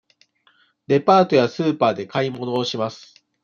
[0.87, 3.13] デパートやスーパーで買い物をします。